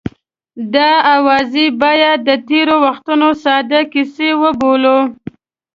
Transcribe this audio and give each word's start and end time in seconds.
دا 0.73 0.91
اوازې 1.15 1.65
باید 1.81 2.17
د 2.29 2.29
تېرو 2.47 2.75
وختونو 2.85 3.27
ساده 3.43 3.81
کیسه 3.93 4.29
وبولو. 4.41 4.99